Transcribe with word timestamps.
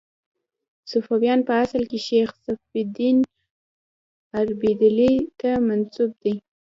صفویان 0.91 1.39
په 1.47 1.53
اصل 1.63 1.83
کې 1.91 1.99
شیخ 2.07 2.29
صفي 2.45 2.79
الدین 2.85 3.17
اردبیلي 4.37 5.13
ته 5.39 5.49
منسوب 5.67 6.11
دي. 6.23 6.35